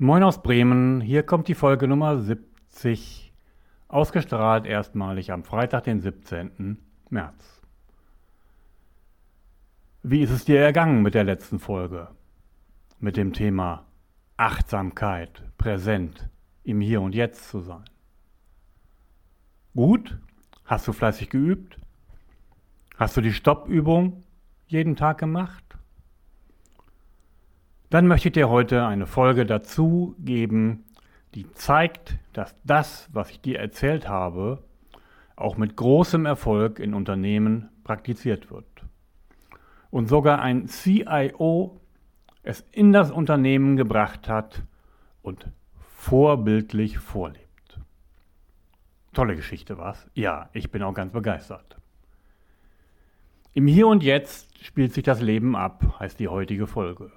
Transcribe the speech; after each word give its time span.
Moin 0.00 0.22
aus 0.22 0.44
Bremen, 0.44 1.00
hier 1.00 1.24
kommt 1.24 1.48
die 1.48 1.56
Folge 1.56 1.88
Nummer 1.88 2.20
70, 2.20 3.32
ausgestrahlt 3.88 4.64
erstmalig 4.64 5.32
am 5.32 5.42
Freitag, 5.42 5.82
den 5.82 6.00
17. 6.00 6.78
März. 7.10 7.60
Wie 10.04 10.20
ist 10.20 10.30
es 10.30 10.44
dir 10.44 10.60
ergangen 10.60 11.02
mit 11.02 11.14
der 11.14 11.24
letzten 11.24 11.58
Folge? 11.58 12.06
Mit 13.00 13.16
dem 13.16 13.32
Thema 13.32 13.86
Achtsamkeit, 14.36 15.42
präsent, 15.58 16.28
im 16.62 16.80
Hier 16.80 17.02
und 17.02 17.16
Jetzt 17.16 17.48
zu 17.48 17.58
sein. 17.58 17.90
Gut? 19.74 20.16
Hast 20.64 20.86
du 20.86 20.92
fleißig 20.92 21.28
geübt? 21.28 21.76
Hast 22.96 23.16
du 23.16 23.20
die 23.20 23.32
Stoppübung 23.32 24.22
jeden 24.68 24.94
Tag 24.94 25.18
gemacht? 25.18 25.67
Dann 27.90 28.06
möchte 28.06 28.28
ich 28.28 28.34
dir 28.34 28.50
heute 28.50 28.86
eine 28.86 29.06
Folge 29.06 29.46
dazu 29.46 30.14
geben, 30.18 30.84
die 31.34 31.50
zeigt, 31.52 32.18
dass 32.32 32.54
das, 32.64 33.08
was 33.12 33.30
ich 33.30 33.40
dir 33.40 33.58
erzählt 33.58 34.08
habe, 34.08 34.62
auch 35.36 35.56
mit 35.56 35.76
großem 35.76 36.26
Erfolg 36.26 36.80
in 36.80 36.94
Unternehmen 36.94 37.70
praktiziert 37.84 38.50
wird. 38.50 38.66
Und 39.90 40.08
sogar 40.08 40.42
ein 40.42 40.66
CIO 40.68 41.80
es 42.42 42.60
in 42.72 42.92
das 42.92 43.10
Unternehmen 43.10 43.76
gebracht 43.76 44.28
hat 44.28 44.62
und 45.22 45.48
vorbildlich 45.96 46.98
vorlebt. 46.98 47.80
Tolle 49.12 49.34
Geschichte, 49.34 49.78
was? 49.78 50.08
Ja, 50.14 50.50
ich 50.52 50.70
bin 50.70 50.82
auch 50.82 50.94
ganz 50.94 51.12
begeistert. 51.12 51.76
Im 53.54 53.66
Hier 53.66 53.86
und 53.86 54.02
Jetzt 54.02 54.62
spielt 54.64 54.92
sich 54.92 55.04
das 55.04 55.20
Leben 55.20 55.56
ab, 55.56 55.98
heißt 55.98 56.18
die 56.20 56.28
heutige 56.28 56.66
Folge. 56.66 57.10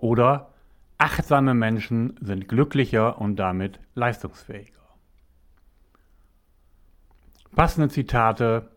Oder 0.00 0.50
achtsame 0.98 1.54
Menschen 1.54 2.16
sind 2.20 2.48
glücklicher 2.48 3.20
und 3.20 3.36
damit 3.36 3.80
leistungsfähiger. 3.94 4.80
Passende 7.54 7.88
Zitate. 7.88 8.70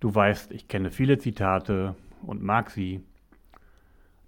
Du 0.00 0.14
weißt, 0.14 0.52
ich 0.52 0.68
kenne 0.68 0.90
viele 0.90 1.18
Zitate 1.18 1.96
und 2.22 2.42
mag 2.42 2.70
sie. 2.70 3.02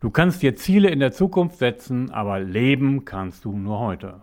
Du 0.01 0.11
kannst 0.11 0.43
dir 0.43 0.57
Ziele 0.57 0.89
in 0.89 1.01
der 1.01 1.13
Zukunft 1.13 1.59
setzen, 1.59 2.11
aber 2.11 2.41
leben 2.41 3.05
kannst 3.05 3.45
du 3.45 3.57
nur 3.57 3.79
heute. 3.79 4.23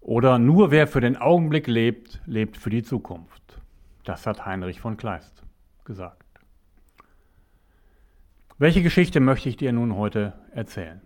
Oder 0.00 0.38
nur 0.38 0.70
wer 0.70 0.86
für 0.86 1.00
den 1.00 1.16
Augenblick 1.16 1.66
lebt, 1.66 2.20
lebt 2.26 2.58
für 2.58 2.70
die 2.70 2.82
Zukunft. 2.82 3.60
Das 4.04 4.26
hat 4.26 4.44
Heinrich 4.44 4.80
von 4.80 4.96
Kleist 4.96 5.42
gesagt. 5.84 6.25
Welche 8.58 8.82
Geschichte 8.82 9.20
möchte 9.20 9.50
ich 9.50 9.58
dir 9.58 9.70
nun 9.70 9.96
heute 9.96 10.32
erzählen? 10.50 11.02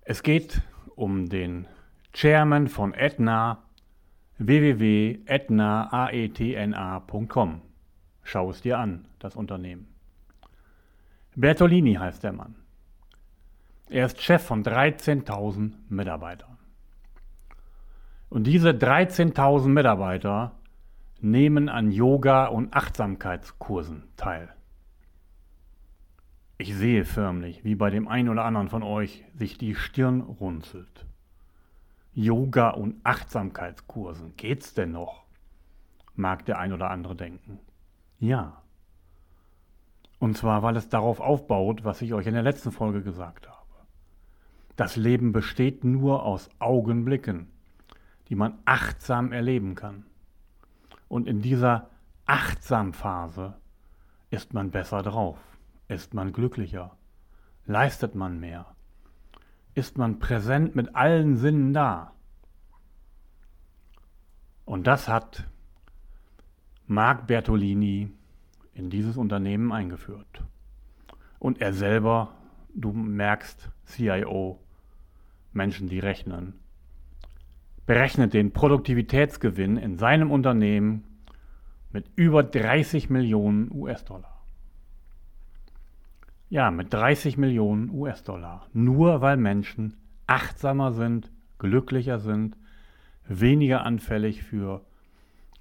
Es 0.00 0.24
geht 0.24 0.60
um 0.96 1.28
den 1.28 1.68
Chairman 2.12 2.66
von 2.66 2.92
Aetna 2.92 3.62
www.etna.com. 4.38 5.22
Schau 8.24 8.50
es 8.50 8.60
dir 8.60 8.78
an, 8.78 9.06
das 9.20 9.36
Unternehmen. 9.36 9.86
Bertolini 11.36 11.94
heißt 11.94 12.24
der 12.24 12.32
Mann. 12.32 12.56
Er 13.88 14.06
ist 14.06 14.20
Chef 14.20 14.42
von 14.42 14.64
13.000 14.64 15.74
Mitarbeitern. 15.88 16.58
Und 18.30 18.48
diese 18.48 18.70
13.000 18.70 19.68
Mitarbeiter 19.68 20.56
nehmen 21.20 21.68
an 21.68 21.92
Yoga- 21.92 22.46
und 22.46 22.74
Achtsamkeitskursen 22.74 24.08
teil. 24.16 24.52
Ich 26.60 26.76
sehe 26.76 27.06
förmlich, 27.06 27.64
wie 27.64 27.74
bei 27.74 27.88
dem 27.88 28.06
einen 28.06 28.28
oder 28.28 28.44
anderen 28.44 28.68
von 28.68 28.82
euch 28.82 29.24
sich 29.34 29.56
die 29.56 29.74
Stirn 29.74 30.20
runzelt. 30.20 31.06
Yoga- 32.12 32.68
und 32.68 32.96
Achtsamkeitskursen, 33.02 34.34
geht's 34.36 34.74
denn 34.74 34.92
noch? 34.92 35.24
Mag 36.16 36.44
der 36.44 36.58
ein 36.58 36.74
oder 36.74 36.90
andere 36.90 37.16
denken. 37.16 37.60
Ja. 38.18 38.60
Und 40.18 40.36
zwar, 40.36 40.62
weil 40.62 40.76
es 40.76 40.90
darauf 40.90 41.18
aufbaut, 41.20 41.84
was 41.84 42.02
ich 42.02 42.12
euch 42.12 42.26
in 42.26 42.34
der 42.34 42.42
letzten 42.42 42.72
Folge 42.72 43.02
gesagt 43.02 43.48
habe. 43.48 43.56
Das 44.76 44.96
Leben 44.96 45.32
besteht 45.32 45.82
nur 45.82 46.24
aus 46.24 46.50
Augenblicken, 46.58 47.48
die 48.28 48.34
man 48.34 48.58
achtsam 48.66 49.32
erleben 49.32 49.76
kann. 49.76 50.04
Und 51.08 51.26
in 51.26 51.40
dieser 51.40 51.88
Achtsam-Phase 52.26 53.54
ist 54.28 54.52
man 54.52 54.70
besser 54.70 55.00
drauf. 55.02 55.49
Ist 55.90 56.14
man 56.14 56.32
glücklicher? 56.32 56.96
Leistet 57.66 58.14
man 58.14 58.38
mehr? 58.38 58.76
Ist 59.74 59.98
man 59.98 60.20
präsent 60.20 60.76
mit 60.76 60.94
allen 60.94 61.36
Sinnen 61.36 61.72
da? 61.72 62.12
Und 64.64 64.86
das 64.86 65.08
hat 65.08 65.48
Marc 66.86 67.26
Bertolini 67.26 68.12
in 68.72 68.88
dieses 68.88 69.16
Unternehmen 69.16 69.72
eingeführt. 69.72 70.44
Und 71.40 71.60
er 71.60 71.72
selber, 71.72 72.36
du 72.72 72.92
merkst, 72.92 73.68
CIO, 73.84 74.60
Menschen, 75.52 75.88
die 75.88 75.98
rechnen, 75.98 76.54
berechnet 77.86 78.32
den 78.32 78.52
Produktivitätsgewinn 78.52 79.76
in 79.76 79.98
seinem 79.98 80.30
Unternehmen 80.30 81.02
mit 81.90 82.08
über 82.14 82.44
30 82.44 83.10
Millionen 83.10 83.72
US-Dollar. 83.72 84.39
Ja, 86.50 86.72
mit 86.72 86.92
30 86.92 87.36
Millionen 87.36 87.90
US-Dollar. 87.90 88.66
Nur 88.72 89.20
weil 89.20 89.36
Menschen 89.36 89.96
achtsamer 90.26 90.90
sind, 90.90 91.30
glücklicher 91.58 92.18
sind, 92.18 92.56
weniger 93.24 93.84
anfällig 93.84 94.42
für 94.42 94.84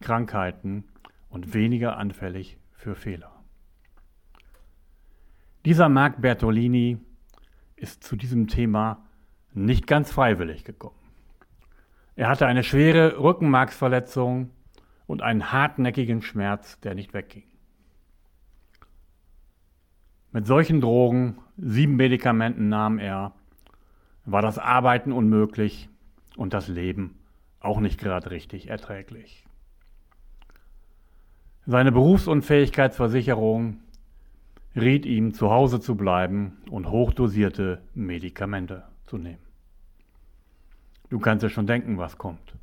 Krankheiten 0.02 0.86
und 1.30 1.54
weniger 1.54 1.98
anfällig 1.98 2.58
für 2.72 2.96
Fehler. 2.96 3.32
Dieser 5.64 5.90
Marc 5.90 6.22
Bertolini 6.24 6.98
ist 7.76 8.04
zu 8.04 8.16
diesem 8.16 8.48
Thema 8.48 9.06
nicht 9.54 9.86
ganz 9.86 10.12
freiwillig 10.12 10.64
gekommen. 10.64 10.96
Er 12.16 12.30
hatte 12.30 12.48
eine 12.48 12.64
schwere 12.64 13.20
Rückenmarksverletzung 13.20 14.50
und 15.06 15.22
einen 15.22 15.52
hartnäckigen 15.52 16.24
Schmerz, 16.24 16.80
der 16.80 16.96
nicht 16.96 17.14
wegging. 17.14 17.49
Mit 20.32 20.46
solchen 20.46 20.80
Drogen, 20.80 21.40
sieben 21.58 21.96
Medikamenten 21.96 22.70
nahm 22.70 23.00
er, 23.00 23.34
war 24.26 24.44
das 24.44 24.60
Arbeiten 24.60 25.12
unmöglich 25.12 25.90
und 26.38 26.54
das 26.54 26.68
Leben 26.68 27.18
auch 27.60 27.80
nicht 27.80 28.00
gerade 28.00 28.30
richtig 28.30 28.70
erträglich. 28.70 29.46
Seine 31.66 31.92
Berufsunfähigkeitsversicherung 31.92 33.80
riet 34.76 35.06
ihm, 35.06 35.34
zu 35.34 35.50
Hause 35.50 35.80
zu 35.80 35.96
bleiben 35.96 36.58
und 36.70 36.90
hochdosierte 36.90 37.82
Medikamente 37.94 38.84
zu 39.08 39.18
nehmen. 39.18 39.44
Du 41.10 41.20
kannst 41.20 41.44
dir 41.44 41.50
schon 41.50 41.68
denken, 41.68 41.98
was 41.98 42.18
kommt. 42.18 42.54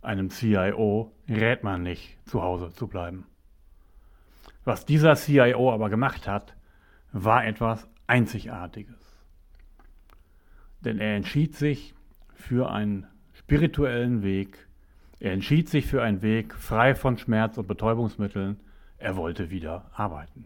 Einem 0.00 0.30
CIO 0.30 1.12
rät 1.28 1.62
man 1.62 1.82
nicht, 1.82 2.16
zu 2.26 2.42
Hause 2.42 2.72
zu 2.72 2.86
bleiben. 2.86 3.26
Was 4.64 4.86
dieser 4.86 5.14
CIO 5.14 5.72
aber 5.72 5.90
gemacht 5.90 6.26
hat, 6.26 6.56
war 7.24 7.46
etwas 7.46 7.88
Einzigartiges. 8.06 8.94
Denn 10.80 10.98
er 10.98 11.16
entschied 11.16 11.56
sich 11.56 11.94
für 12.34 12.70
einen 12.70 13.06
spirituellen 13.32 14.22
Weg. 14.22 14.68
Er 15.18 15.32
entschied 15.32 15.68
sich 15.68 15.86
für 15.86 16.02
einen 16.02 16.20
Weg 16.20 16.54
frei 16.54 16.94
von 16.94 17.16
Schmerz 17.16 17.56
und 17.56 17.66
Betäubungsmitteln. 17.66 18.60
Er 18.98 19.16
wollte 19.16 19.50
wieder 19.50 19.90
arbeiten. 19.94 20.44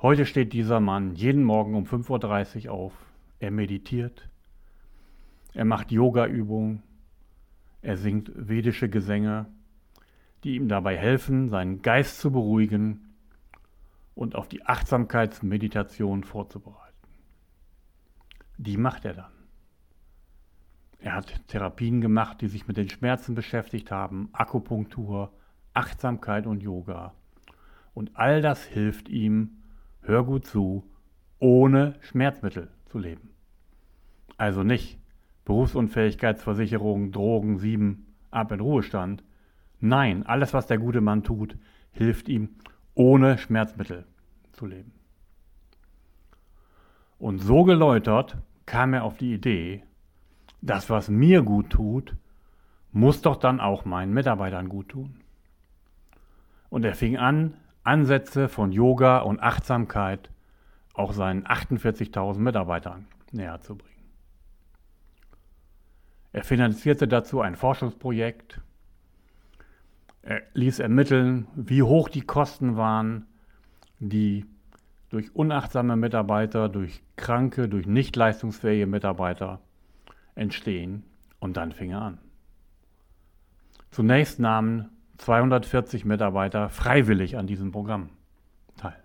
Heute 0.00 0.26
steht 0.26 0.52
dieser 0.52 0.80
Mann 0.80 1.14
jeden 1.14 1.44
Morgen 1.44 1.74
um 1.74 1.84
5.30 1.84 2.66
Uhr 2.66 2.72
auf. 2.72 2.92
Er 3.38 3.52
meditiert. 3.52 4.28
Er 5.54 5.64
macht 5.64 5.92
Yoga-Übungen. 5.92 6.82
Er 7.82 7.96
singt 7.96 8.32
vedische 8.34 8.88
Gesänge, 8.88 9.46
die 10.42 10.56
ihm 10.56 10.68
dabei 10.68 10.96
helfen, 10.96 11.48
seinen 11.48 11.82
Geist 11.82 12.18
zu 12.20 12.32
beruhigen 12.32 13.07
und 14.18 14.34
auf 14.34 14.48
die 14.48 14.66
Achtsamkeitsmeditation 14.66 16.24
vorzubereiten. 16.24 17.08
Die 18.56 18.76
macht 18.76 19.04
er 19.04 19.14
dann. 19.14 19.32
Er 20.98 21.14
hat 21.14 21.46
Therapien 21.46 22.00
gemacht, 22.00 22.40
die 22.40 22.48
sich 22.48 22.66
mit 22.66 22.76
den 22.76 22.88
Schmerzen 22.88 23.36
beschäftigt 23.36 23.92
haben, 23.92 24.28
Akupunktur, 24.32 25.32
Achtsamkeit 25.72 26.48
und 26.48 26.64
Yoga. 26.64 27.14
Und 27.94 28.10
all 28.16 28.42
das 28.42 28.64
hilft 28.64 29.08
ihm, 29.08 29.62
hör 30.00 30.24
gut 30.24 30.44
zu, 30.46 30.82
ohne 31.38 31.94
Schmerzmittel 32.00 32.72
zu 32.86 32.98
leben. 32.98 33.30
Also 34.36 34.64
nicht 34.64 34.98
Berufsunfähigkeitsversicherung, 35.44 37.12
Drogen, 37.12 37.58
sieben, 37.58 38.06
ab 38.32 38.50
in 38.50 38.58
Ruhestand. 38.58 39.22
Nein, 39.78 40.26
alles, 40.26 40.54
was 40.54 40.66
der 40.66 40.78
gute 40.78 41.00
Mann 41.00 41.22
tut, 41.22 41.56
hilft 41.92 42.28
ihm, 42.28 42.56
ohne 42.98 43.38
Schmerzmittel 43.38 44.04
zu 44.52 44.66
leben. 44.66 44.92
Und 47.18 47.38
so 47.38 47.64
geläutert 47.64 48.36
kam 48.66 48.92
er 48.92 49.04
auf 49.04 49.16
die 49.16 49.32
Idee, 49.32 49.84
das, 50.60 50.90
was 50.90 51.08
mir 51.08 51.42
gut 51.42 51.70
tut, 51.70 52.16
muss 52.90 53.22
doch 53.22 53.36
dann 53.36 53.60
auch 53.60 53.84
meinen 53.84 54.12
Mitarbeitern 54.12 54.68
gut 54.68 54.88
tun. 54.88 55.20
Und 56.70 56.84
er 56.84 56.94
fing 56.94 57.16
an, 57.16 57.54
Ansätze 57.84 58.48
von 58.48 58.72
Yoga 58.72 59.18
und 59.20 59.40
Achtsamkeit 59.40 60.30
auch 60.92 61.12
seinen 61.12 61.46
48.000 61.46 62.38
Mitarbeitern 62.38 63.06
näher 63.30 63.60
zu 63.60 63.76
bringen. 63.76 64.10
Er 66.32 66.42
finanzierte 66.42 67.06
dazu 67.06 67.40
ein 67.40 67.54
Forschungsprojekt. 67.54 68.60
Er 70.28 70.42
ließ 70.52 70.80
ermitteln, 70.80 71.46
wie 71.56 71.82
hoch 71.82 72.10
die 72.10 72.20
Kosten 72.20 72.76
waren, 72.76 73.24
die 73.98 74.44
durch 75.08 75.34
unachtsame 75.34 75.96
Mitarbeiter, 75.96 76.68
durch 76.68 77.02
kranke, 77.16 77.66
durch 77.66 77.86
nicht 77.86 78.14
leistungsfähige 78.14 78.84
Mitarbeiter 78.84 79.58
entstehen. 80.34 81.04
Und 81.38 81.56
dann 81.56 81.72
fing 81.72 81.92
er 81.92 82.02
an. 82.02 82.18
Zunächst 83.90 84.38
nahmen 84.38 84.90
240 85.16 86.04
Mitarbeiter 86.04 86.68
freiwillig 86.68 87.38
an 87.38 87.46
diesem 87.46 87.72
Programm 87.72 88.10
teil. 88.76 89.02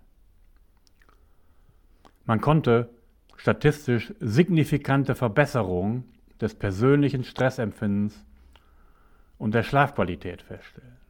Man 2.25 2.41
konnte 2.41 2.89
statistisch 3.37 4.13
signifikante 4.19 5.15
Verbesserungen 5.15 6.03
des 6.41 6.53
persönlichen 6.53 7.23
Stressempfindens 7.23 8.25
und 9.37 9.53
der 9.53 9.63
Schlafqualität 9.63 10.41
feststellen. 10.41 11.02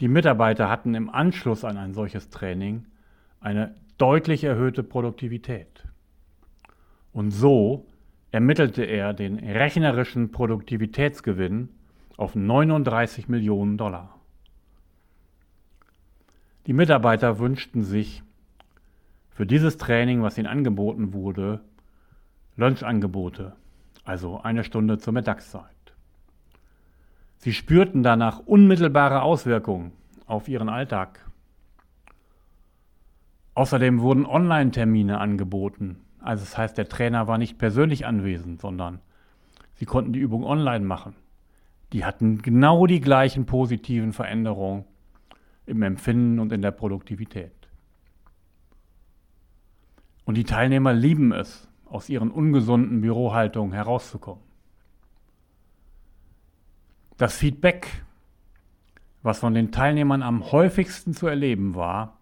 Die 0.00 0.08
Mitarbeiter 0.08 0.68
hatten 0.68 0.94
im 0.94 1.08
Anschluss 1.08 1.64
an 1.64 1.78
ein 1.78 1.94
solches 1.94 2.28
Training 2.28 2.84
eine 3.40 3.74
deutlich 3.96 4.44
erhöhte 4.44 4.82
Produktivität. 4.82 5.84
Und 7.12 7.30
so 7.30 7.86
ermittelte 8.30 8.84
er 8.84 9.14
den 9.14 9.38
rechnerischen 9.38 10.32
Produktivitätsgewinn 10.32 11.70
auf 12.18 12.34
39 12.34 13.28
Millionen 13.28 13.78
Dollar. 13.78 14.20
Die 16.66 16.72
Mitarbeiter 16.74 17.38
wünschten 17.38 17.82
sich 17.82 18.22
für 19.30 19.46
dieses 19.46 19.78
Training, 19.78 20.22
was 20.22 20.36
ihnen 20.36 20.46
angeboten 20.46 21.12
wurde, 21.12 21.60
Lunchangebote, 22.56 23.54
also 24.04 24.40
eine 24.40 24.64
Stunde 24.64 24.98
zur 24.98 25.12
Mittagszeit. 25.12 25.75
Sie 27.38 27.52
spürten 27.52 28.02
danach 28.02 28.40
unmittelbare 28.40 29.22
Auswirkungen 29.22 29.92
auf 30.26 30.48
ihren 30.48 30.68
Alltag. 30.68 31.24
Außerdem 33.54 34.00
wurden 34.00 34.26
Online-Termine 34.26 35.18
angeboten. 35.18 36.00
Also 36.20 36.44
das 36.44 36.58
heißt, 36.58 36.76
der 36.76 36.88
Trainer 36.88 37.26
war 37.28 37.38
nicht 37.38 37.58
persönlich 37.58 38.04
anwesend, 38.06 38.60
sondern 38.60 39.00
sie 39.74 39.86
konnten 39.86 40.12
die 40.12 40.18
Übung 40.18 40.44
online 40.44 40.84
machen. 40.84 41.14
Die 41.92 42.04
hatten 42.04 42.42
genau 42.42 42.86
die 42.86 43.00
gleichen 43.00 43.46
positiven 43.46 44.12
Veränderungen 44.12 44.84
im 45.66 45.82
Empfinden 45.82 46.38
und 46.38 46.52
in 46.52 46.62
der 46.62 46.72
Produktivität. 46.72 47.52
Und 50.24 50.36
die 50.36 50.44
Teilnehmer 50.44 50.92
lieben 50.92 51.32
es, 51.32 51.68
aus 51.86 52.08
ihren 52.08 52.32
ungesunden 52.32 53.00
Bürohaltungen 53.00 53.72
herauszukommen. 53.72 54.42
Das 57.18 57.38
Feedback, 57.38 58.04
was 59.22 59.38
von 59.38 59.54
den 59.54 59.72
Teilnehmern 59.72 60.22
am 60.22 60.52
häufigsten 60.52 61.14
zu 61.14 61.26
erleben 61.26 61.74
war, 61.74 62.18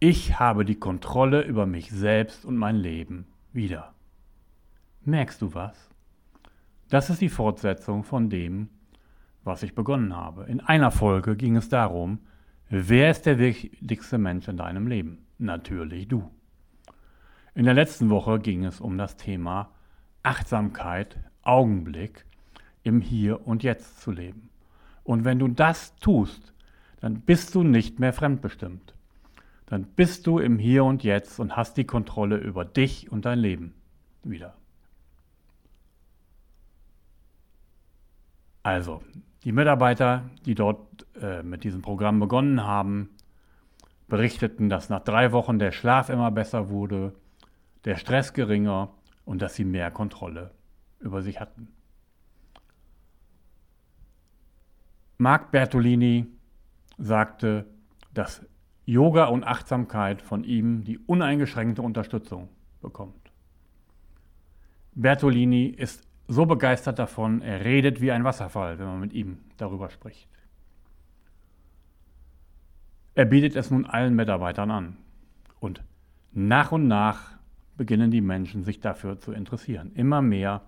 ich 0.00 0.38
habe 0.38 0.64
die 0.64 0.76
Kontrolle 0.76 1.42
über 1.42 1.66
mich 1.66 1.90
selbst 1.90 2.46
und 2.46 2.56
mein 2.56 2.76
Leben 2.76 3.26
wieder. 3.52 3.92
Merkst 5.02 5.42
du 5.42 5.52
was? 5.52 5.90
Das 6.88 7.10
ist 7.10 7.20
die 7.20 7.28
Fortsetzung 7.28 8.02
von 8.02 8.30
dem, 8.30 8.70
was 9.44 9.62
ich 9.62 9.74
begonnen 9.74 10.16
habe. 10.16 10.44
In 10.44 10.60
einer 10.60 10.90
Folge 10.90 11.36
ging 11.36 11.56
es 11.56 11.68
darum, 11.68 12.20
wer 12.70 13.10
ist 13.10 13.26
der 13.26 13.38
wichtigste 13.38 14.16
Mensch 14.16 14.48
in 14.48 14.56
deinem 14.56 14.86
Leben? 14.86 15.26
Natürlich 15.36 16.08
du. 16.08 16.30
In 17.54 17.66
der 17.66 17.74
letzten 17.74 18.08
Woche 18.08 18.38
ging 18.38 18.64
es 18.64 18.80
um 18.80 18.96
das 18.96 19.18
Thema 19.18 19.70
Achtsamkeit, 20.22 21.18
Augenblick, 21.42 22.24
im 22.84 23.00
Hier 23.00 23.46
und 23.46 23.62
Jetzt 23.62 24.00
zu 24.00 24.12
leben. 24.12 24.50
Und 25.02 25.24
wenn 25.24 25.38
du 25.38 25.48
das 25.48 25.96
tust, 25.96 26.54
dann 27.00 27.20
bist 27.20 27.54
du 27.54 27.64
nicht 27.64 27.98
mehr 27.98 28.12
fremdbestimmt. 28.12 28.94
Dann 29.66 29.84
bist 29.84 30.26
du 30.26 30.38
im 30.38 30.58
Hier 30.58 30.84
und 30.84 31.02
Jetzt 31.02 31.40
und 31.40 31.56
hast 31.56 31.76
die 31.76 31.84
Kontrolle 31.84 32.36
über 32.36 32.64
dich 32.64 33.10
und 33.10 33.24
dein 33.24 33.38
Leben 33.38 33.74
wieder. 34.22 34.54
Also, 38.62 39.02
die 39.44 39.52
Mitarbeiter, 39.52 40.22
die 40.46 40.54
dort 40.54 41.06
äh, 41.20 41.42
mit 41.42 41.64
diesem 41.64 41.82
Programm 41.82 42.18
begonnen 42.20 42.64
haben, 42.64 43.10
berichteten, 44.08 44.68
dass 44.68 44.88
nach 44.88 45.04
drei 45.04 45.32
Wochen 45.32 45.58
der 45.58 45.72
Schlaf 45.72 46.08
immer 46.08 46.30
besser 46.30 46.70
wurde, 46.70 47.14
der 47.84 47.96
Stress 47.96 48.32
geringer 48.32 48.90
und 49.24 49.42
dass 49.42 49.54
sie 49.54 49.64
mehr 49.64 49.90
Kontrolle 49.90 50.50
über 51.00 51.22
sich 51.22 51.40
hatten. 51.40 51.68
Marc 55.18 55.52
Bertolini 55.52 56.26
sagte, 56.98 57.66
dass 58.12 58.44
Yoga 58.86 59.26
und 59.26 59.44
Achtsamkeit 59.44 60.20
von 60.20 60.44
ihm 60.44 60.84
die 60.84 60.98
uneingeschränkte 60.98 61.82
Unterstützung 61.82 62.48
bekommt. 62.82 63.32
Bertolini 64.94 65.66
ist 65.66 66.06
so 66.28 66.46
begeistert 66.46 66.98
davon, 66.98 67.42
er 67.42 67.64
redet 67.64 68.00
wie 68.00 68.12
ein 68.12 68.24
Wasserfall, 68.24 68.78
wenn 68.78 68.86
man 68.86 69.00
mit 69.00 69.12
ihm 69.12 69.38
darüber 69.56 69.90
spricht. 69.90 70.28
Er 73.14 73.24
bietet 73.24 73.56
es 73.56 73.70
nun 73.70 73.86
allen 73.86 74.14
Mitarbeitern 74.14 74.70
an. 74.70 74.96
Und 75.60 75.82
nach 76.32 76.72
und 76.72 76.88
nach 76.88 77.38
beginnen 77.76 78.10
die 78.10 78.20
Menschen 78.20 78.64
sich 78.64 78.80
dafür 78.80 79.18
zu 79.18 79.32
interessieren. 79.32 79.92
Immer 79.94 80.20
mehr 80.22 80.62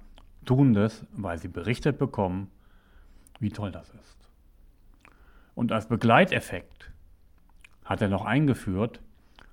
tun 0.44 0.72
das, 0.72 1.06
weil 1.12 1.38
sie 1.38 1.48
berichtet 1.48 1.98
bekommen, 1.98 2.48
wie 3.40 3.50
toll 3.50 3.72
das 3.72 3.90
ist. 3.90 4.25
Und 5.56 5.72
als 5.72 5.88
Begleiteffekt 5.88 6.92
hat 7.84 8.02
er 8.02 8.08
noch 8.08 8.26
eingeführt, 8.26 9.00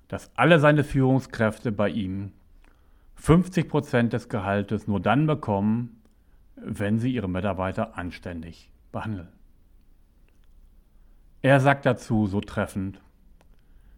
dass 0.06 0.30
alle 0.36 0.60
seine 0.60 0.84
Führungskräfte 0.84 1.72
bei 1.72 1.88
ihm 1.88 2.30
50 3.16 3.68
Prozent 3.68 4.12
des 4.12 4.28
Gehaltes 4.28 4.86
nur 4.86 5.00
dann 5.00 5.26
bekommen, 5.26 6.02
wenn 6.56 6.98
sie 6.98 7.12
ihre 7.12 7.28
Mitarbeiter 7.28 7.96
anständig 7.96 8.70
behandeln. 8.92 9.32
Er 11.40 11.58
sagt 11.58 11.86
dazu 11.86 12.26
so 12.26 12.40
treffend, 12.40 13.00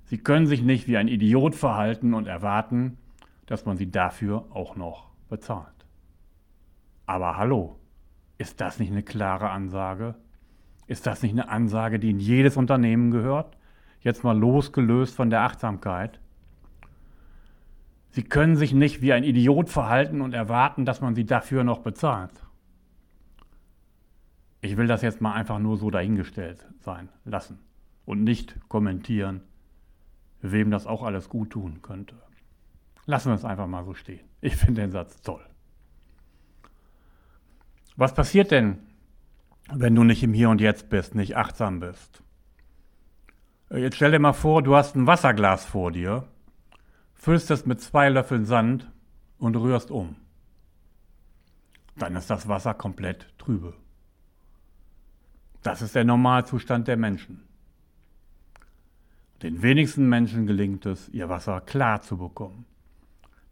Sie 0.04 0.18
können 0.18 0.46
sich 0.46 0.62
nicht 0.62 0.86
wie 0.86 0.96
ein 0.96 1.08
Idiot 1.08 1.56
verhalten 1.56 2.14
und 2.14 2.28
erwarten, 2.28 2.96
dass 3.46 3.64
man 3.64 3.76
sie 3.76 3.90
dafür 3.90 4.46
auch 4.50 4.76
noch 4.76 5.10
bezahlt. 5.28 5.66
Aber 7.06 7.36
hallo, 7.36 7.80
ist 8.38 8.60
das 8.60 8.78
nicht 8.78 8.92
eine 8.92 9.02
klare 9.02 9.50
Ansage? 9.50 10.14
Ist 10.86 11.06
das 11.06 11.22
nicht 11.22 11.32
eine 11.32 11.48
Ansage, 11.48 11.98
die 11.98 12.10
in 12.10 12.20
jedes 12.20 12.56
Unternehmen 12.56 13.10
gehört? 13.10 13.56
Jetzt 14.00 14.22
mal 14.24 14.38
losgelöst 14.38 15.14
von 15.14 15.30
der 15.30 15.42
Achtsamkeit. 15.42 16.20
Sie 18.10 18.22
können 18.22 18.56
sich 18.56 18.72
nicht 18.72 19.02
wie 19.02 19.12
ein 19.12 19.24
Idiot 19.24 19.68
verhalten 19.68 20.20
und 20.20 20.32
erwarten, 20.32 20.84
dass 20.84 21.00
man 21.00 21.14
sie 21.14 21.26
dafür 21.26 21.64
noch 21.64 21.80
bezahlt. 21.80 22.32
Ich 24.60 24.76
will 24.76 24.86
das 24.86 25.02
jetzt 25.02 25.20
mal 25.20 25.32
einfach 25.32 25.58
nur 25.58 25.76
so 25.76 25.90
dahingestellt 25.90 26.66
sein 26.80 27.08
lassen 27.24 27.58
und 28.04 28.24
nicht 28.24 28.56
kommentieren, 28.68 29.42
wem 30.40 30.70
das 30.70 30.86
auch 30.86 31.02
alles 31.02 31.28
gut 31.28 31.50
tun 31.50 31.82
könnte. 31.82 32.16
Lassen 33.04 33.30
wir 33.30 33.34
es 33.34 33.44
einfach 33.44 33.66
mal 33.66 33.84
so 33.84 33.94
stehen. 33.94 34.24
Ich 34.40 34.56
finde 34.56 34.82
den 34.82 34.92
Satz 34.92 35.20
toll. 35.20 35.44
Was 37.96 38.14
passiert 38.14 38.50
denn, 38.50 38.78
wenn 39.72 39.94
du 39.94 40.04
nicht 40.04 40.22
im 40.22 40.32
Hier 40.32 40.50
und 40.50 40.60
Jetzt 40.60 40.88
bist, 40.88 41.14
nicht 41.14 41.36
achtsam 41.36 41.80
bist? 41.80 42.22
Jetzt 43.70 43.96
stell 43.96 44.12
dir 44.12 44.18
mal 44.18 44.32
vor, 44.32 44.62
du 44.62 44.76
hast 44.76 44.94
ein 44.94 45.06
Wasserglas 45.06 45.64
vor 45.64 45.90
dir, 45.90 46.28
füllst 47.14 47.50
es 47.50 47.66
mit 47.66 47.80
zwei 47.80 48.08
Löffeln 48.08 48.46
Sand 48.46 48.90
und 49.38 49.56
rührst 49.56 49.90
um. 49.90 50.16
Dann 51.96 52.14
ist 52.14 52.30
das 52.30 52.46
Wasser 52.46 52.74
komplett 52.74 53.26
trübe. 53.38 53.74
Das 55.62 55.82
ist 55.82 55.94
der 55.94 56.04
Normalzustand 56.04 56.86
der 56.86 56.96
Menschen. 56.96 57.42
Den 59.42 59.62
wenigsten 59.62 60.08
Menschen 60.08 60.46
gelingt 60.46 60.86
es, 60.86 61.08
ihr 61.08 61.28
Wasser 61.28 61.60
klar 61.60 62.02
zu 62.02 62.18
bekommen 62.18 62.66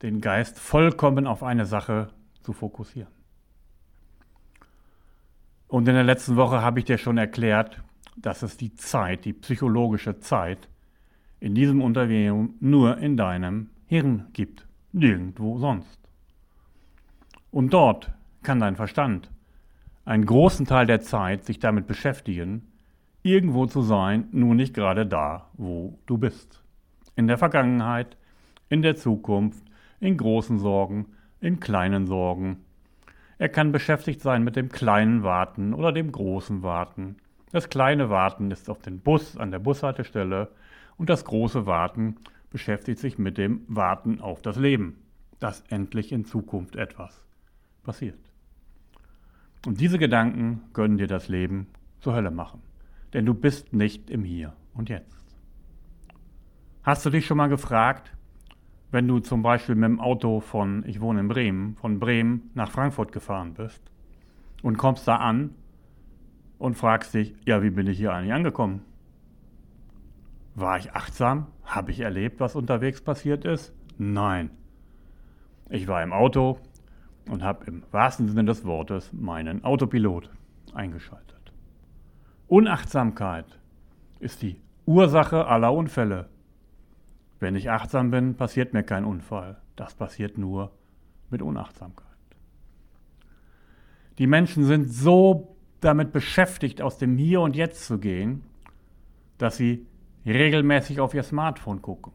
den 0.05 0.21
Geist 0.21 0.59
vollkommen 0.59 1.27
auf 1.27 1.43
eine 1.43 1.65
Sache 1.65 2.09
zu 2.43 2.53
fokussieren. 2.53 3.09
Und 5.75 5.89
in 5.89 5.97
der 5.97 6.05
letzten 6.05 6.37
Woche 6.37 6.63
habe 6.63 6.79
ich 6.79 6.85
dir 6.85 6.99
schon 6.99 7.19
erklärt, 7.19 7.83
dass 8.17 8.45
es 8.45 8.57
die 8.57 8.77
Zeit, 8.77 9.25
die 9.25 9.33
psychologische 9.33 10.21
Zeit, 10.21 10.69
in 11.41 11.57
diesem 11.57 11.83
Unternehmen 11.83 12.55
nur 12.61 12.99
in 12.99 13.17
deinem 13.17 13.71
Hirn 13.87 14.27
gibt, 14.35 14.69
nirgendwo 14.93 15.59
sonst. 15.59 15.99
Und 17.51 17.73
dort 17.73 18.13
kann 18.45 18.61
dein 18.61 18.77
Verstand 18.77 19.33
einen 20.05 20.27
großen 20.27 20.65
Teil 20.65 20.87
der 20.87 21.01
Zeit 21.01 21.45
sich 21.45 21.59
damit 21.59 21.89
beschäftigen, 21.89 22.71
irgendwo 23.25 23.67
zu 23.67 23.83
sein, 23.83 24.29
nur 24.31 24.55
nicht 24.55 24.75
gerade 24.75 25.05
da, 25.05 25.51
wo 25.55 25.99
du 26.07 26.19
bist. 26.19 26.63
In 27.17 27.27
der 27.27 27.37
Vergangenheit, 27.37 28.17
in 28.69 28.83
der 28.83 28.95
Zukunft, 28.95 29.65
in 29.99 30.19
großen 30.19 30.61
Sorgen, 30.61 31.07
in 31.41 31.59
kleinen 31.59 32.07
Sorgen. 32.07 32.59
Er 33.39 33.49
kann 33.49 33.73
beschäftigt 33.73 34.21
sein 34.21 34.45
mit 34.45 34.57
dem 34.57 34.69
kleinen 34.69 35.23
Warten 35.23 35.75
oder 35.75 35.93
dem 35.93 36.13
großen 36.13 36.63
Warten. 36.63 37.17
Das 37.51 37.69
kleine 37.69 38.11
Warten 38.11 38.51
ist 38.51 38.71
auf 38.71 38.81
den 38.81 39.01
Bus 39.01 39.37
an 39.37 39.51
der 39.51 39.59
Bushaltestelle 39.59 40.49
und 40.97 41.11
das 41.11 41.25
große 41.25 41.67
Warten 41.67 42.17
beschäftigt 42.51 43.01
sich 43.01 43.19
mit 43.19 43.37
dem 43.37 43.63
Warten 43.67 44.21
auf 44.21 44.43
das 44.43 44.57
Leben, 44.57 44.99
dass 45.41 45.63
endlich 45.69 46.13
in 46.13 46.25
Zukunft 46.25 46.77
etwas 46.77 47.27
passiert. 47.83 48.19
Und 49.67 49.81
diese 49.81 49.99
Gedanken 49.99 50.63
können 50.73 50.99
dir 50.99 51.07
das 51.07 51.29
Leben 51.29 51.67
zur 52.01 52.15
Hölle 52.15 52.31
machen, 52.31 52.63
denn 53.13 53.27
du 53.27 53.35
bist 53.35 53.73
nicht 53.73 54.11
im 54.11 54.25
Hier 54.25 54.53
und 54.75 54.89
Jetzt. 54.89 55.25
Hast 56.83 57.05
du 57.07 57.11
dich 57.11 57.27
schon 57.27 57.39
mal 57.39 57.49
gefragt, 57.49 58.13
wenn 58.95 59.09
du 59.09 59.19
zum 59.19 59.43
Beispiel 59.43 59.75
mit 59.75 59.89
dem 59.89 59.99
Auto 59.99 60.39
von, 60.39 60.85
ich 60.87 61.01
wohne 61.01 61.19
in 61.19 61.27
Bremen, 61.27 61.75
von 61.75 61.99
Bremen 61.99 62.51
nach 62.55 62.71
Frankfurt 62.71 63.11
gefahren 63.11 63.53
bist 63.53 63.83
und 64.63 64.79
kommst 64.79 65.09
da 65.09 65.17
an 65.17 65.51
und 66.59 66.77
fragst 66.77 67.13
dich, 67.13 67.35
ja, 67.45 67.61
wie 67.61 67.71
bin 67.71 67.89
ich 67.89 67.99
hier 67.99 68.13
eigentlich 68.13 68.33
angekommen? 68.33 68.83
War 70.55 70.79
ich 70.79 70.93
achtsam? 70.93 71.49
Habe 71.65 71.91
ich 71.91 71.99
erlebt, 71.99 72.39
was 72.39 72.55
unterwegs 72.55 73.01
passiert 73.01 73.45
ist? 73.45 73.75
Nein. 73.99 74.51
Ich 75.71 75.89
war 75.89 76.01
im 76.01 76.13
Auto 76.13 76.61
und 77.29 77.43
habe 77.43 77.65
im 77.65 77.83
wahrsten 77.91 78.29
Sinne 78.29 78.45
des 78.45 78.65
Wortes 78.65 79.13
meinen 79.13 79.65
Autopilot 79.65 80.31
eingeschaltet. 80.73 81.53
Unachtsamkeit 82.47 83.59
ist 84.21 84.41
die 84.43 84.61
Ursache 84.87 85.49
aller 85.49 85.73
Unfälle. 85.73 86.29
Wenn 87.41 87.57
ich 87.57 87.71
achtsam 87.71 88.11
bin, 88.11 88.35
passiert 88.35 88.73
mir 88.73 88.83
kein 88.83 89.05
Unfall. 89.05 89.59
Das 89.77 89.95
passiert 89.95 90.39
nur 90.39 90.71
mit 91.31 91.43
Unachtsamkeit. 91.43 92.07
Die 94.19 94.27
Menschen 94.27 94.65
sind 94.65 94.89
so 94.91 95.57
damit 95.81 96.13
beschäftigt, 96.13 96.81
aus 96.81 96.99
dem 96.99 97.17
Hier 97.19 97.41
und 97.41 97.57
Jetzt 97.57 97.85
zu 97.85 97.99
gehen, 97.99 98.43
dass 99.39 99.57
sie 99.57 99.87
regelmäßig 100.25 101.01
auf 101.01 101.15
ihr 101.15 101.23
Smartphone 101.23 101.83
gucken. 101.83 102.13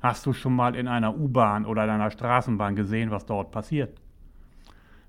Hast 0.00 0.24
du 0.24 0.32
schon 0.32 0.54
mal 0.54 0.74
in 0.74 0.88
einer 0.88 1.18
U-Bahn 1.18 1.66
oder 1.66 1.84
in 1.84 1.90
einer 1.90 2.10
Straßenbahn 2.10 2.74
gesehen, 2.76 3.10
was 3.10 3.26
dort 3.26 3.50
passiert? 3.50 4.00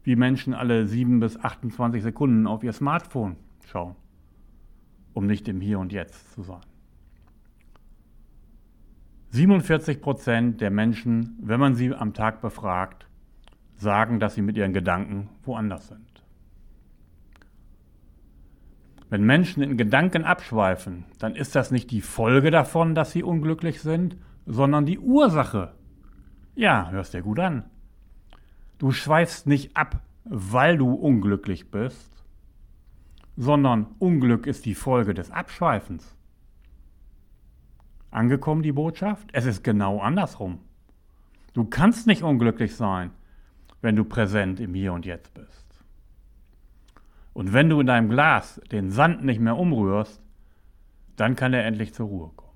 Wie 0.03 0.15
Menschen 0.15 0.53
alle 0.53 0.87
7 0.87 1.19
bis 1.19 1.39
28 1.39 2.03
Sekunden 2.03 2.47
auf 2.47 2.63
ihr 2.63 2.73
Smartphone 2.73 3.37
schauen, 3.67 3.95
um 5.13 5.27
nicht 5.27 5.47
im 5.47 5.61
Hier 5.61 5.79
und 5.79 5.93
Jetzt 5.93 6.33
zu 6.33 6.41
sein. 6.41 6.70
47 9.31 10.01
Prozent 10.01 10.59
der 10.59 10.71
Menschen, 10.71 11.37
wenn 11.41 11.59
man 11.59 11.73
sie 11.73 11.95
am 11.95 12.13
Tag 12.13 12.41
befragt, 12.41 13.07
sagen, 13.77 14.19
dass 14.19 14.35
sie 14.35 14.41
mit 14.41 14.57
ihren 14.57 14.73
Gedanken 14.73 15.29
woanders 15.43 15.87
sind. 15.87 16.23
Wenn 19.09 19.23
Menschen 19.23 19.63
in 19.63 19.77
Gedanken 19.77 20.25
abschweifen, 20.25 21.05
dann 21.17 21.35
ist 21.35 21.55
das 21.55 21.71
nicht 21.71 21.91
die 21.91 22.01
Folge 22.01 22.51
davon, 22.51 22.93
dass 22.93 23.11
sie 23.11 23.23
unglücklich 23.23 23.81
sind, 23.81 24.17
sondern 24.45 24.85
die 24.85 24.99
Ursache. 24.99 25.75
Ja, 26.55 26.89
hörst 26.91 27.13
dir 27.13 27.21
gut 27.21 27.39
an. 27.39 27.63
Du 28.79 28.91
schweifst 28.91 29.47
nicht 29.47 29.77
ab, 29.77 30.01
weil 30.25 30.77
du 30.77 30.93
unglücklich 30.93 31.71
bist, 31.71 32.11
sondern 33.37 33.87
Unglück 33.97 34.45
ist 34.45 34.65
die 34.65 34.75
Folge 34.75 35.13
des 35.13 35.31
Abschweifens. 35.31 36.17
Angekommen 38.11 38.61
die 38.61 38.73
Botschaft? 38.73 39.29
Es 39.31 39.45
ist 39.45 39.63
genau 39.63 39.99
andersrum. 39.99 40.59
Du 41.53 41.65
kannst 41.65 42.07
nicht 42.07 42.23
unglücklich 42.23 42.75
sein, 42.75 43.11
wenn 43.81 43.95
du 43.95 44.03
präsent 44.03 44.59
im 44.59 44.73
Hier 44.73 44.93
und 44.93 45.05
Jetzt 45.05 45.33
bist. 45.33 45.65
Und 47.33 47.53
wenn 47.53 47.69
du 47.69 47.79
in 47.79 47.87
deinem 47.87 48.09
Glas 48.09 48.61
den 48.71 48.91
Sand 48.91 49.23
nicht 49.23 49.39
mehr 49.39 49.57
umrührst, 49.57 50.21
dann 51.15 51.35
kann 51.35 51.53
er 51.53 51.65
endlich 51.65 51.93
zur 51.93 52.07
Ruhe 52.07 52.31
kommen. 52.35 52.51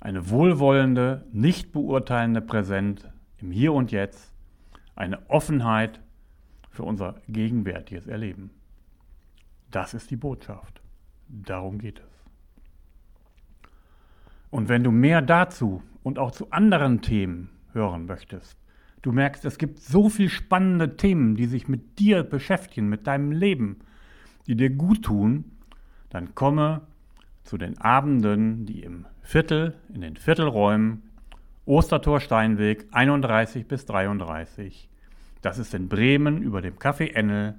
Eine 0.00 0.30
wohlwollende, 0.30 1.26
nicht 1.32 1.72
beurteilende 1.72 2.40
Präsenz 2.40 3.06
im 3.38 3.50
Hier 3.50 3.72
und 3.72 3.90
Jetzt, 3.90 4.32
eine 4.94 5.28
Offenheit 5.28 6.00
für 6.70 6.84
unser 6.84 7.16
gegenwärtiges 7.28 8.06
Erleben. 8.06 8.50
Das 9.70 9.94
ist 9.94 10.10
die 10.10 10.16
Botschaft. 10.16 10.80
Darum 11.28 11.78
geht 11.78 11.98
es. 11.98 12.27
Und 14.50 14.68
wenn 14.68 14.84
du 14.84 14.90
mehr 14.90 15.22
dazu 15.22 15.82
und 16.02 16.18
auch 16.18 16.30
zu 16.30 16.50
anderen 16.50 17.02
Themen 17.02 17.50
hören 17.72 18.06
möchtest, 18.06 18.58
Du 19.02 19.12
merkst, 19.12 19.44
es 19.44 19.58
gibt 19.58 19.78
so 19.78 20.08
viele 20.08 20.28
spannende 20.28 20.96
Themen, 20.96 21.36
die 21.36 21.46
sich 21.46 21.68
mit 21.68 21.98
dir 21.98 22.24
beschäftigen, 22.24 22.88
mit 22.88 23.06
deinem 23.06 23.30
Leben, 23.30 23.78
die 24.46 24.56
dir 24.56 24.70
gut 24.70 25.04
tun. 25.04 25.44
Dann 26.10 26.34
komme 26.34 26.82
zu 27.44 27.58
den 27.58 27.78
Abenden, 27.78 28.66
die 28.66 28.82
im 28.82 29.06
Viertel, 29.22 29.74
in 29.94 30.00
den 30.00 30.16
Viertelräumen, 30.16 31.02
Ostertor 31.64 32.20
Steinweg 32.20 32.86
31 32.90 33.66
bis 33.66 33.84
33. 33.86 34.88
Das 35.42 35.58
ist 35.58 35.74
in 35.74 35.88
Bremen 35.88 36.42
über 36.42 36.60
dem 36.60 36.74
Café 36.76 37.12
Ennel. 37.12 37.54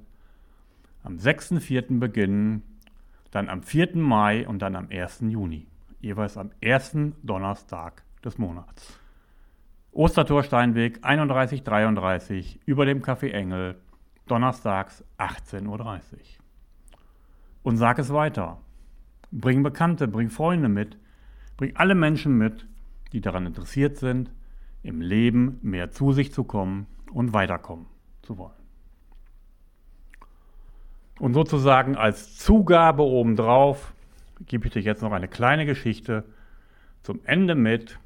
Am 1.02 1.16
6.4. 1.16 1.98
beginnen, 1.98 2.62
dann 3.30 3.48
am 3.48 3.62
4. 3.62 3.96
Mai 3.96 4.46
und 4.46 4.60
dann 4.60 4.76
am 4.76 4.88
1. 4.90 5.20
Juni. 5.28 5.66
Jeweils 6.00 6.38
am 6.38 6.50
ersten 6.60 7.14
Donnerstag 7.22 8.02
des 8.24 8.38
Monats. 8.38 8.98
Ostertor 9.92 10.42
Steinweg 10.42 11.02
3133 11.02 12.60
über 12.64 12.86
dem 12.86 13.02
Café 13.02 13.30
Engel, 13.32 13.76
donnerstags 14.26 15.04
18.30 15.18 15.66
Uhr. 15.66 16.00
Und 17.62 17.76
sag 17.76 17.98
es 17.98 18.12
weiter. 18.12 18.58
Bring 19.30 19.62
Bekannte, 19.62 20.08
bring 20.08 20.30
Freunde 20.30 20.68
mit, 20.68 20.96
bring 21.56 21.76
alle 21.76 21.94
Menschen 21.94 22.38
mit, 22.38 22.66
die 23.12 23.20
daran 23.20 23.46
interessiert 23.46 23.98
sind, 23.98 24.30
im 24.82 25.00
Leben 25.02 25.58
mehr 25.62 25.90
zu 25.90 26.12
sich 26.12 26.32
zu 26.32 26.44
kommen 26.44 26.86
und 27.12 27.34
weiterkommen 27.34 27.86
zu 28.22 28.38
wollen. 28.38 28.52
Und 31.18 31.34
sozusagen 31.34 31.96
als 31.96 32.38
Zugabe 32.38 33.02
obendrauf 33.02 33.92
gebe 34.46 34.66
ich 34.66 34.72
dir 34.72 34.82
jetzt 34.82 35.02
noch 35.02 35.12
eine 35.12 35.28
kleine 35.28 35.66
Geschichte 35.66 36.24
zum 37.02 37.20
Ende 37.24 37.54
mit, 37.54 37.98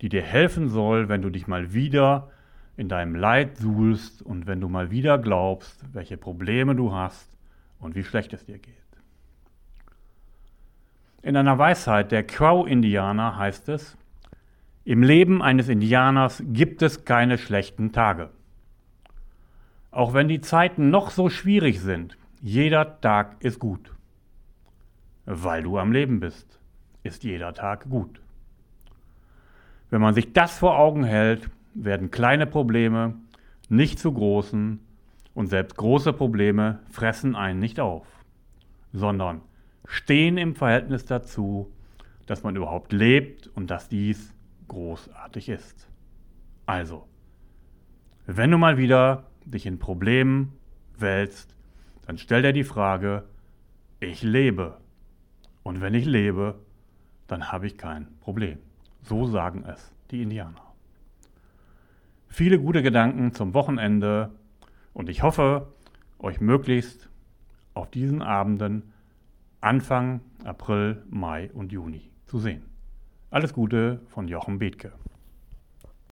die 0.00 0.08
dir 0.08 0.22
helfen 0.22 0.68
soll, 0.68 1.08
wenn 1.08 1.22
du 1.22 1.30
dich 1.30 1.46
mal 1.46 1.72
wieder 1.72 2.30
in 2.76 2.88
deinem 2.88 3.14
Leid 3.14 3.58
suhlst 3.58 4.22
und 4.22 4.46
wenn 4.46 4.60
du 4.60 4.68
mal 4.68 4.90
wieder 4.90 5.18
glaubst, 5.18 5.84
welche 5.92 6.16
Probleme 6.16 6.74
du 6.74 6.92
hast 6.92 7.28
und 7.78 7.94
wie 7.94 8.04
schlecht 8.04 8.32
es 8.32 8.44
dir 8.44 8.58
geht. 8.58 8.74
In 11.22 11.36
einer 11.36 11.58
Weisheit 11.58 12.10
der 12.10 12.24
Crow-Indianer 12.24 13.36
heißt 13.36 13.68
es, 13.68 13.96
im 14.84 15.04
Leben 15.04 15.42
eines 15.42 15.68
Indianers 15.68 16.42
gibt 16.44 16.82
es 16.82 17.04
keine 17.04 17.38
schlechten 17.38 17.92
Tage. 17.92 18.30
Auch 19.92 20.14
wenn 20.14 20.26
die 20.26 20.40
Zeiten 20.40 20.90
noch 20.90 21.10
so 21.10 21.28
schwierig 21.28 21.80
sind, 21.80 22.16
jeder 22.40 23.00
Tag 23.00 23.36
ist 23.40 23.60
gut. 23.60 23.92
Weil 25.24 25.62
du 25.62 25.78
am 25.78 25.92
Leben 25.92 26.20
bist, 26.20 26.58
ist 27.02 27.24
jeder 27.24 27.54
Tag 27.54 27.88
gut. 27.88 28.20
Wenn 29.90 30.00
man 30.00 30.14
sich 30.14 30.32
das 30.32 30.58
vor 30.58 30.78
Augen 30.78 31.04
hält, 31.04 31.50
werden 31.74 32.10
kleine 32.10 32.46
Probleme 32.46 33.14
nicht 33.68 33.98
zu 33.98 34.12
großen 34.12 34.80
und 35.34 35.46
selbst 35.46 35.76
große 35.76 36.12
Probleme 36.12 36.80
fressen 36.90 37.36
einen 37.36 37.60
nicht 37.60 37.80
auf, 37.80 38.06
sondern 38.92 39.40
stehen 39.86 40.38
im 40.38 40.54
Verhältnis 40.54 41.04
dazu, 41.04 41.72
dass 42.26 42.42
man 42.42 42.56
überhaupt 42.56 42.92
lebt 42.92 43.48
und 43.48 43.70
dass 43.70 43.88
dies 43.88 44.34
großartig 44.68 45.48
ist. 45.48 45.88
Also, 46.66 47.06
wenn 48.26 48.50
du 48.50 48.58
mal 48.58 48.78
wieder 48.78 49.24
dich 49.44 49.66
in 49.66 49.78
Problemen 49.78 50.52
wälzt, 50.98 51.56
dann 52.06 52.18
stell 52.18 52.42
dir 52.42 52.52
die 52.52 52.64
Frage, 52.64 53.24
ich 54.00 54.22
lebe. 54.22 54.78
Und 55.62 55.80
wenn 55.80 55.94
ich 55.94 56.06
lebe, 56.06 56.58
dann 57.26 57.52
habe 57.52 57.66
ich 57.66 57.78
kein 57.78 58.08
Problem. 58.20 58.58
So 59.02 59.26
sagen 59.26 59.64
es 59.66 59.92
die 60.10 60.22
Indianer. 60.22 60.62
Viele 62.28 62.58
gute 62.58 62.82
Gedanken 62.82 63.32
zum 63.32 63.54
Wochenende 63.54 64.30
und 64.92 65.08
ich 65.08 65.22
hoffe, 65.22 65.68
euch 66.18 66.40
möglichst 66.40 67.08
auf 67.74 67.90
diesen 67.90 68.22
Abenden 68.22 68.92
Anfang 69.60 70.20
April, 70.44 71.02
Mai 71.08 71.50
und 71.52 71.72
Juni 71.72 72.10
zu 72.26 72.38
sehen. 72.38 72.62
Alles 73.30 73.52
Gute 73.52 74.00
von 74.08 74.28
Jochen 74.28 74.58
Bethke. 74.58 74.92